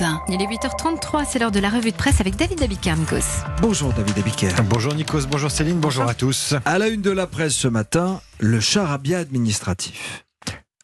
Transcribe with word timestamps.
Europe 0.00 0.22
1. 0.28 0.32
Il 0.32 0.42
est 0.42 0.46
8h33, 0.46 1.24
c'est 1.28 1.38
l'heure 1.38 1.50
de 1.50 1.60
la 1.60 1.68
revue 1.70 1.90
de 1.90 1.96
presse 1.96 2.20
avec 2.20 2.36
David 2.36 2.62
Abiker, 2.62 2.96
Nikos. 2.96 3.44
Bonjour 3.60 3.92
David 3.92 4.18
Abiker. 4.18 4.50
Bonjour 4.68 4.94
Nikos, 4.94 5.26
bonjour 5.30 5.50
Céline, 5.50 5.78
bonjour, 5.78 6.02
Bonjour. 6.04 6.10
à 6.10 6.14
tous. 6.14 6.54
À 6.64 6.78
la 6.78 6.88
une 6.88 7.02
de 7.02 7.10
la 7.10 7.26
presse 7.26 7.54
ce 7.54 7.68
matin, 7.68 8.20
le 8.38 8.60
charabia 8.60 9.18
administratif. 9.18 10.24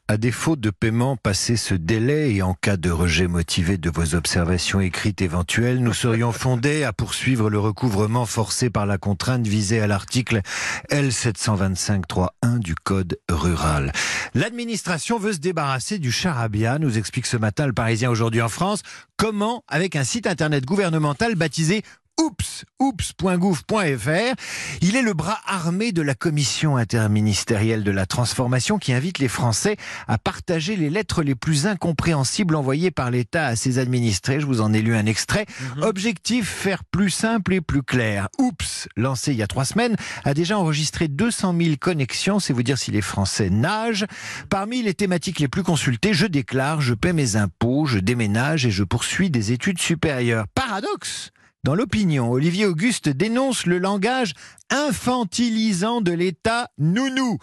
À 0.06 0.18
défaut 0.18 0.54
de 0.54 0.68
paiement, 0.68 1.16
passé 1.16 1.56
ce 1.56 1.72
délai 1.72 2.34
et 2.34 2.42
en 2.42 2.52
cas 2.52 2.76
de 2.76 2.90
rejet 2.90 3.26
motivé 3.26 3.78
de 3.78 3.88
vos 3.88 4.14
observations 4.14 4.80
écrites 4.80 5.22
éventuelles, 5.22 5.78
nous 5.78 5.94
serions 5.94 6.30
fondés 6.32 6.84
à 6.84 6.92
poursuivre 6.92 7.48
le 7.48 7.58
recouvrement 7.58 8.26
forcé 8.26 8.68
par 8.68 8.84
la 8.84 8.98
contrainte 8.98 9.46
visée 9.46 9.80
à 9.80 9.86
l'article 9.86 10.42
L725.3.1 10.90 12.58
du 12.58 12.74
Code 12.74 13.18
rural. 13.30 13.92
L'administration 14.34 15.18
veut 15.18 15.32
se 15.32 15.38
débarrasser 15.38 15.98
du 15.98 16.12
charabia, 16.12 16.78
nous 16.78 16.98
explique 16.98 17.24
ce 17.24 17.38
matin 17.38 17.66
le 17.66 17.72
Parisien 17.72 18.10
aujourd'hui 18.10 18.42
en 18.42 18.50
France. 18.50 18.82
Comment? 19.16 19.64
Avec 19.68 19.96
un 19.96 20.04
site 20.04 20.26
internet 20.26 20.66
gouvernemental 20.66 21.34
baptisé 21.34 21.82
Oups, 22.20 22.64
oups.gouv.fr. 22.78 24.34
Il 24.80 24.94
est 24.94 25.02
le 25.02 25.14
bras 25.14 25.40
armé 25.46 25.90
de 25.90 26.00
la 26.00 26.14
commission 26.14 26.76
interministérielle 26.76 27.82
de 27.82 27.90
la 27.90 28.06
transformation 28.06 28.78
qui 28.78 28.92
invite 28.92 29.18
les 29.18 29.28
Français 29.28 29.76
à 30.06 30.16
partager 30.16 30.76
les 30.76 30.90
lettres 30.90 31.24
les 31.24 31.34
plus 31.34 31.66
incompréhensibles 31.66 32.54
envoyées 32.54 32.92
par 32.92 33.10
l'État 33.10 33.46
à 33.46 33.56
ses 33.56 33.80
administrés. 33.80 34.38
Je 34.38 34.46
vous 34.46 34.60
en 34.60 34.72
ai 34.72 34.80
lu 34.80 34.94
un 34.94 35.06
extrait. 35.06 35.46
Objectif, 35.82 36.48
faire 36.48 36.84
plus 36.84 37.10
simple 37.10 37.52
et 37.52 37.60
plus 37.60 37.82
clair. 37.82 38.28
Oups, 38.38 38.88
lancé 38.96 39.32
il 39.32 39.38
y 39.38 39.42
a 39.42 39.48
trois 39.48 39.64
semaines, 39.64 39.96
a 40.22 40.34
déjà 40.34 40.56
enregistré 40.56 41.08
200 41.08 41.54
000 41.60 41.76
connexions. 41.80 42.38
C'est 42.38 42.52
vous 42.52 42.62
dire 42.62 42.78
si 42.78 42.92
les 42.92 43.02
Français 43.02 43.50
nagent. 43.50 44.06
Parmi 44.50 44.82
les 44.82 44.94
thématiques 44.94 45.40
les 45.40 45.48
plus 45.48 45.64
consultées, 45.64 46.14
je 46.14 46.26
déclare, 46.26 46.80
je 46.80 46.94
paie 46.94 47.12
mes 47.12 47.34
impôts, 47.34 47.86
je 47.86 47.98
déménage 47.98 48.66
et 48.66 48.70
je 48.70 48.84
poursuis 48.84 49.30
des 49.30 49.50
études 49.50 49.80
supérieures. 49.80 50.46
Paradoxe 50.54 51.32
dans 51.64 51.74
l'opinion, 51.74 52.30
Olivier 52.30 52.66
Auguste 52.66 53.08
dénonce 53.08 53.64
le 53.64 53.78
langage 53.78 54.34
infantilisant 54.68 56.02
de 56.02 56.12
l'État 56.12 56.68
nounou. 56.76 57.38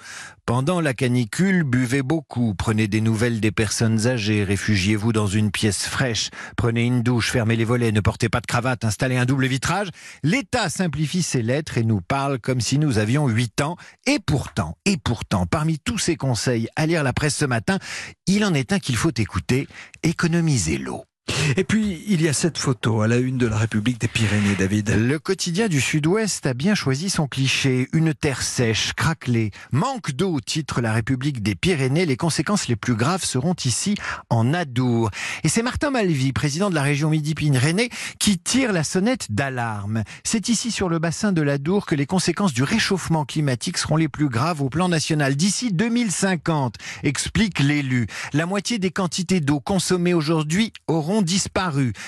Pendant 0.45 0.79
la 0.79 0.93
canicule, 0.93 1.63
buvez 1.63 2.03
beaucoup, 2.03 2.53
prenez 2.53 2.87
des 2.87 3.01
nouvelles 3.01 3.39
des 3.39 3.51
personnes 3.51 4.05
âgées, 4.05 4.43
réfugiez-vous 4.43 5.11
dans 5.11 5.25
une 5.25 5.49
pièce 5.49 5.87
fraîche, 5.87 6.29
prenez 6.55 6.85
une 6.85 7.01
douche, 7.01 7.31
fermez 7.31 7.55
les 7.55 7.65
volets, 7.65 7.91
ne 7.91 7.99
portez 7.99 8.29
pas 8.29 8.41
de 8.41 8.45
cravate, 8.45 8.85
installez 8.85 9.17
un 9.17 9.25
double 9.25 9.47
vitrage. 9.47 9.89
L'État 10.21 10.69
simplifie 10.69 11.23
ses 11.23 11.41
lettres 11.41 11.79
et 11.79 11.83
nous 11.83 12.01
parle 12.01 12.37
comme 12.37 12.61
si 12.61 12.77
nous 12.77 12.99
avions 12.99 13.27
8 13.27 13.61
ans. 13.61 13.75
Et 14.05 14.19
pourtant, 14.19 14.77
et 14.85 14.97
pourtant, 14.97 15.47
parmi 15.47 15.79
tous 15.79 15.97
ces 15.97 16.15
conseils 16.15 16.67
à 16.75 16.85
lire 16.85 17.03
la 17.03 17.13
presse 17.13 17.37
ce 17.37 17.45
matin, 17.45 17.79
il 18.27 18.45
en 18.45 18.53
est 18.53 18.71
un 18.71 18.77
qu'il 18.77 18.97
faut 18.97 19.13
écouter, 19.17 19.67
économiser 20.03 20.77
l'eau. 20.77 21.05
Et 21.57 21.63
puis, 21.63 22.03
il 22.07 22.21
y 22.21 22.27
a 22.27 22.33
cette 22.33 22.57
photo 22.57 23.01
à 23.01 23.07
la 23.07 23.17
une 23.17 23.37
de 23.37 23.47
la 23.47 23.57
République 23.57 23.99
des 23.99 24.07
Pyrénées, 24.07 24.55
David. 24.57 24.95
Le 24.97 25.19
quotidien 25.19 25.67
du 25.67 25.81
Sud-Ouest 25.81 26.45
a 26.45 26.53
bien 26.53 26.75
choisi 26.75 27.09
son 27.09 27.27
cliché. 27.27 27.87
Une 27.93 28.13
terre 28.13 28.41
sèche, 28.41 28.93
craquelée, 28.93 29.51
manque 29.71 30.11
d'eau, 30.11 30.39
titre 30.39 30.81
la 30.81 30.93
République 30.93 31.43
des 31.43 31.55
Pyrénées. 31.55 32.05
Les 32.05 32.17
conséquences 32.17 32.67
les 32.67 32.75
plus 32.75 32.95
graves 32.95 33.23
seront 33.23 33.55
ici 33.65 33.95
en 34.29 34.53
Adour. 34.53 35.09
Et 35.43 35.49
c'est 35.49 35.61
Martin 35.61 35.91
Malvy, 35.91 36.31
président 36.31 36.69
de 36.69 36.75
la 36.75 36.83
région 36.83 37.09
Midi-Pyrénées, 37.09 37.89
qui 38.19 38.37
tire 38.37 38.71
la 38.71 38.83
sonnette 38.83 39.31
d'alarme. 39.31 40.03
C'est 40.23 40.49
ici 40.49 40.71
sur 40.71 40.89
le 40.89 40.99
bassin 40.99 41.31
de 41.31 41.41
l'Adour 41.41 41.85
que 41.85 41.95
les 41.95 42.05
conséquences 42.05 42.53
du 42.53 42.63
réchauffement 42.63 43.25
climatique 43.25 43.77
seront 43.77 43.97
les 43.97 44.09
plus 44.09 44.29
graves 44.29 44.61
au 44.61 44.69
plan 44.69 44.87
national 44.89 45.35
d'ici 45.35 45.73
2050, 45.73 46.75
explique 47.03 47.59
l'élu. 47.59 48.07
La 48.33 48.45
moitié 48.45 48.79
des 48.79 48.91
quantités 48.91 49.41
d'eau 49.41 49.59
consommées 49.59 50.13
aujourd'hui 50.13 50.71
auront 50.87 51.21
disparu. 51.21 51.40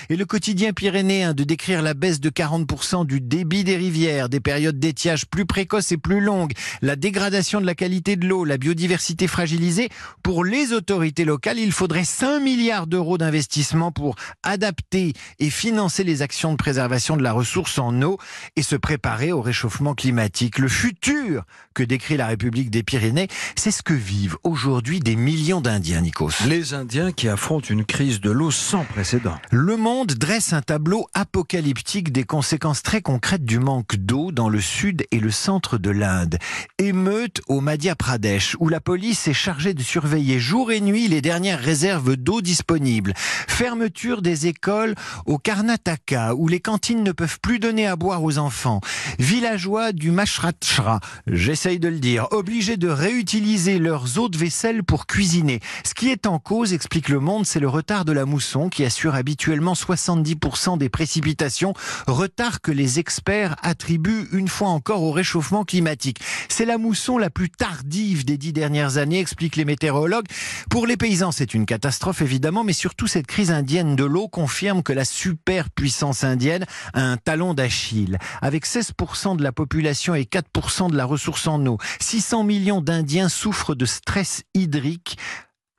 Et 0.09 0.15
le 0.15 0.25
quotidien 0.25 0.73
pyrénéen 0.73 1.33
de 1.33 1.43
décrire 1.43 1.81
la 1.81 1.93
baisse 1.93 2.19
de 2.19 2.29
40% 2.29 3.05
du 3.05 3.21
débit 3.21 3.63
des 3.63 3.77
rivières, 3.77 4.29
des 4.29 4.39
périodes 4.39 4.79
d'étiage 4.79 5.25
plus 5.25 5.45
précoces 5.45 5.91
et 5.91 5.97
plus 5.97 6.19
longues, 6.19 6.53
la 6.81 6.95
dégradation 6.95 7.61
de 7.61 7.65
la 7.65 7.75
qualité 7.75 8.15
de 8.15 8.27
l'eau, 8.27 8.45
la 8.45 8.57
biodiversité 8.57 9.27
fragilisée. 9.27 9.89
Pour 10.23 10.43
les 10.43 10.73
autorités 10.73 11.25
locales, 11.25 11.59
il 11.59 11.71
faudrait 11.71 12.03
5 12.03 12.39
milliards 12.39 12.87
d'euros 12.87 13.17
d'investissement 13.17 13.91
pour 13.91 14.15
adapter 14.43 15.13
et 15.39 15.49
financer 15.49 16.03
les 16.03 16.21
actions 16.21 16.51
de 16.51 16.57
préservation 16.57 17.15
de 17.15 17.23
la 17.23 17.31
ressource 17.31 17.77
en 17.77 18.01
eau 18.01 18.17
et 18.55 18.63
se 18.63 18.75
préparer 18.75 19.31
au 19.31 19.41
réchauffement 19.41 19.93
climatique. 19.93 20.57
Le 20.57 20.67
futur 20.67 21.43
que 21.73 21.83
décrit 21.83 22.17
la 22.17 22.27
République 22.27 22.69
des 22.69 22.83
Pyrénées, 22.83 23.27
c'est 23.55 23.71
ce 23.71 23.83
que 23.83 23.93
vivent 23.93 24.37
aujourd'hui 24.43 24.99
des 24.99 25.15
millions 25.15 25.61
d'Indiens, 25.61 26.01
Nikos. 26.01 26.45
Les 26.47 26.73
Indiens 26.73 27.11
qui 27.11 27.27
affrontent 27.27 27.67
une 27.69 27.85
crise 27.85 28.19
de 28.21 28.31
l'eau 28.31 28.51
sans 28.51 28.83
précédent. 28.83 29.12
Le 29.51 29.77
Monde 29.77 30.13
dresse 30.13 30.53
un 30.53 30.61
tableau 30.61 31.07
apocalyptique 31.13 32.11
des 32.11 32.23
conséquences 32.23 32.81
très 32.81 33.01
concrètes 33.01 33.45
du 33.45 33.59
manque 33.59 33.95
d'eau 33.97 34.31
dans 34.31 34.49
le 34.49 34.59
sud 34.59 35.05
et 35.11 35.19
le 35.19 35.29
centre 35.29 35.77
de 35.77 35.91
l'Inde. 35.91 36.37
Émeute 36.79 37.41
au 37.47 37.61
Madhya 37.61 37.95
Pradesh, 37.95 38.55
où 38.59 38.69
la 38.69 38.79
police 38.79 39.27
est 39.27 39.33
chargée 39.33 39.73
de 39.73 39.83
surveiller 39.83 40.39
jour 40.39 40.71
et 40.71 40.81
nuit 40.81 41.07
les 41.07 41.21
dernières 41.21 41.59
réserves 41.59 42.15
d'eau 42.15 42.41
disponibles. 42.41 43.13
Fermeture 43.15 44.21
des 44.21 44.47
écoles 44.47 44.95
au 45.25 45.37
Karnataka, 45.37 46.33
où 46.33 46.47
les 46.47 46.59
cantines 46.59 47.03
ne 47.03 47.11
peuvent 47.11 47.39
plus 47.39 47.59
donner 47.59 47.85
à 47.85 47.95
boire 47.95 48.23
aux 48.23 48.39
enfants. 48.39 48.81
Villageois 49.19 49.91
du 49.91 50.11
Maharashtra, 50.11 51.01
j'essaye 51.27 51.79
de 51.79 51.89
le 51.89 51.99
dire, 51.99 52.27
obligés 52.31 52.77
de 52.77 52.89
réutiliser 52.89 53.77
leurs 53.77 54.17
eaux 54.17 54.29
de 54.29 54.37
vaisselle 54.37 54.83
pour 54.83 55.05
cuisiner. 55.05 55.59
Ce 55.83 55.93
qui 55.93 56.09
est 56.09 56.25
en 56.25 56.39
cause, 56.39 56.73
explique 56.73 57.09
le 57.09 57.19
Monde, 57.19 57.45
c'est 57.45 57.59
le 57.59 57.69
retard 57.69 58.05
de 58.05 58.11
la 58.11 58.25
mousson 58.25 58.69
qui 58.69 58.83
habituellement 59.09 59.73
70% 59.73 60.77
des 60.77 60.89
précipitations, 60.89 61.73
retard 62.07 62.61
que 62.61 62.71
les 62.71 62.99
experts 62.99 63.55
attribuent 63.61 64.27
une 64.31 64.47
fois 64.47 64.69
encore 64.69 65.03
au 65.03 65.11
réchauffement 65.11 65.63
climatique. 65.63 66.19
C'est 66.49 66.65
la 66.65 66.77
mousson 66.77 67.17
la 67.17 67.29
plus 67.29 67.49
tardive 67.49 68.25
des 68.25 68.37
dix 68.37 68.53
dernières 68.53 68.97
années, 68.97 69.19
expliquent 69.19 69.55
les 69.55 69.65
météorologues. 69.65 70.27
Pour 70.69 70.87
les 70.87 70.97
paysans, 70.97 71.31
c'est 71.31 71.53
une 71.53 71.65
catastrophe 71.65 72.21
évidemment, 72.21 72.63
mais 72.63 72.73
surtout 72.73 73.07
cette 73.07 73.27
crise 73.27 73.51
indienne 73.51 73.95
de 73.95 74.03
l'eau 74.03 74.27
confirme 74.27 74.83
que 74.83 74.93
la 74.93 75.05
superpuissance 75.05 76.23
indienne 76.23 76.65
a 76.93 77.01
un 77.01 77.17
talon 77.17 77.53
d'Achille. 77.53 78.17
Avec 78.41 78.65
16% 78.65 79.37
de 79.37 79.43
la 79.43 79.51
population 79.51 80.15
et 80.15 80.23
4% 80.23 80.91
de 80.91 80.97
la 80.97 81.05
ressource 81.05 81.47
en 81.47 81.65
eau, 81.65 81.77
600 81.99 82.43
millions 82.43 82.81
d'Indiens 82.81 83.29
souffrent 83.29 83.75
de 83.75 83.85
stress 83.85 84.43
hydrique 84.53 85.17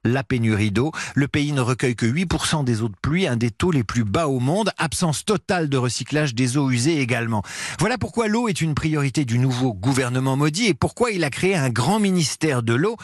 la 0.04 0.22
pénurie 0.22 0.70
d'eau. 0.70 0.92
Le 1.14 1.28
pays 1.28 1.52
ne 1.52 1.60
recueille 1.60 1.96
que 1.96 2.06
8% 2.06 2.64
des 2.64 2.82
eaux 2.82 2.88
de 2.88 2.96
pluie, 3.00 3.26
un 3.26 3.36
des 3.36 3.50
taux 3.50 3.70
les 3.70 3.84
plus 3.84 4.04
bas 4.04 4.28
au 4.28 4.40
monde. 4.40 4.70
Absence 4.78 5.24
totale 5.24 5.68
de 5.68 5.76
recyclage 5.76 6.34
des 6.34 6.56
eaux 6.56 6.70
usées 6.70 7.00
également. 7.00 7.42
Voilà 7.78 7.98
pourquoi 7.98 8.28
l'eau 8.28 8.48
est 8.48 8.60
une 8.60 8.74
priorité 8.74 9.24
du 9.24 9.38
nouveau 9.38 9.72
gouvernement 9.72 10.36
maudit 10.36 10.66
et 10.66 10.74
pourquoi 10.74 11.10
il 11.10 11.24
a 11.24 11.30
créé 11.30 11.56
un 11.56 11.70
grand 11.70 11.98
ministère 11.98 12.62
de 12.62 12.74
l'eau. 12.74 12.96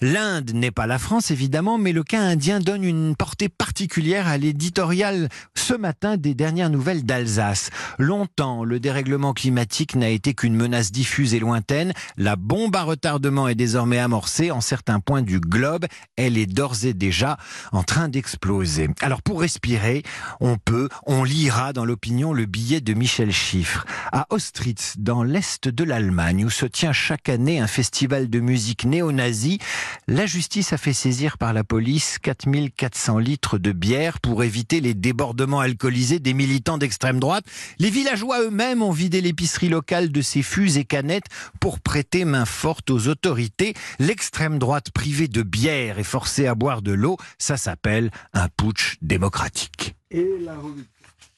L'Inde 0.00 0.50
n'est 0.54 0.70
pas 0.70 0.86
la 0.86 0.98
France 0.98 1.30
évidemment, 1.30 1.78
mais 1.78 1.92
le 1.92 2.02
cas 2.02 2.20
indien 2.20 2.60
donne 2.60 2.84
une 2.84 3.14
portée 3.16 3.48
particulière 3.48 4.26
à 4.26 4.38
l'éditorial 4.38 5.28
ce 5.54 5.74
matin 5.74 6.16
des 6.16 6.34
dernières 6.34 6.70
nouvelles 6.70 7.04
d'Alsace. 7.04 7.70
Longtemps, 7.98 8.64
le 8.64 8.80
dérèglement 8.80 9.32
climatique 9.32 9.94
n'a 9.94 10.08
été 10.08 10.34
qu'une 10.34 10.54
menace 10.54 10.90
diffuse 10.90 11.34
et 11.34 11.40
lointaine. 11.40 11.92
La 12.16 12.36
bombe 12.36 12.74
à 12.76 12.82
retardement 12.82 13.48
est 13.48 13.54
désormais 13.54 13.98
amorcée 13.98 14.50
en 14.50 14.60
certains 14.60 15.00
points 15.00 15.22
du 15.22 15.40
globe. 15.40 15.86
Elle 16.16 16.36
est 16.38 16.47
d'ores 16.54 16.84
et 16.84 16.94
déjà 16.94 17.36
en 17.72 17.82
train 17.82 18.08
d'exploser. 18.08 18.88
Alors 19.00 19.22
pour 19.22 19.40
respirer, 19.40 20.02
on 20.40 20.56
peut, 20.56 20.88
on 21.06 21.24
lira 21.24 21.72
dans 21.72 21.84
l'opinion 21.84 22.32
le 22.32 22.46
billet 22.46 22.80
de 22.80 22.94
Michel 22.94 23.32
Chiffre. 23.32 23.84
À 24.12 24.26
Ostritz, 24.30 24.94
dans 24.98 25.22
l'est 25.22 25.68
de 25.68 25.84
l'Allemagne, 25.84 26.44
où 26.44 26.50
se 26.50 26.66
tient 26.66 26.92
chaque 26.92 27.28
année 27.28 27.60
un 27.60 27.66
festival 27.66 28.30
de 28.30 28.40
musique 28.40 28.84
néo-nazie, 28.84 29.58
la 30.06 30.26
justice 30.26 30.72
a 30.72 30.78
fait 30.78 30.92
saisir 30.92 31.38
par 31.38 31.52
la 31.52 31.64
police 31.64 32.18
4400 32.22 33.18
litres 33.18 33.58
de 33.58 33.72
bière 33.72 34.20
pour 34.20 34.42
éviter 34.42 34.80
les 34.80 34.94
débordements 34.94 35.60
alcoolisés 35.60 36.18
des 36.18 36.34
militants 36.34 36.78
d'extrême 36.78 37.20
droite. 37.20 37.44
Les 37.78 37.90
villageois 37.90 38.42
eux-mêmes 38.42 38.82
ont 38.82 38.92
vidé 38.92 39.20
l'épicerie 39.20 39.68
locale 39.68 40.10
de 40.10 40.22
ses 40.22 40.42
fûts 40.42 40.78
et 40.78 40.84
canettes 40.84 41.26
pour 41.60 41.80
prêter 41.80 42.24
main 42.24 42.44
forte 42.44 42.90
aux 42.90 43.08
autorités. 43.08 43.74
L'extrême 43.98 44.58
droite 44.58 44.90
privée 44.90 45.28
de 45.28 45.42
bière 45.42 45.98
est 45.98 46.04
forcée 46.04 46.37
à 46.46 46.54
boire 46.54 46.82
de 46.82 46.92
l'eau, 46.92 47.16
ça 47.38 47.56
s'appelle 47.56 48.10
un 48.32 48.48
putsch 48.48 48.96
démocratique. 49.02 49.96
Et 50.10 50.26
la 50.40 50.54
revue. 50.54 50.84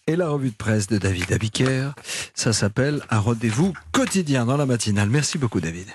Et 0.07 0.17
la 0.17 0.29
revue 0.29 0.51
de 0.51 0.57
presse 0.57 0.89
de 0.89 0.99
David 0.99 1.33
Abiker, 1.33 1.91
ça 2.35 2.53
s'appelle 2.53 3.01
Un 3.11 3.21
rendez-vous 3.21 3.73
quotidien 3.93 4.45
dans 4.45 4.57
la 4.57 4.67
matinale. 4.67 5.09
Merci 5.09 5.39
beaucoup 5.39 5.61
David. 5.61 5.87